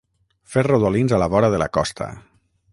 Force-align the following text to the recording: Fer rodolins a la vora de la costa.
Fer 0.53 0.63
rodolins 0.67 1.15
a 1.17 1.21
la 1.25 1.29
vora 1.35 1.53
de 1.57 1.63
la 1.65 1.71
costa. 1.79 2.11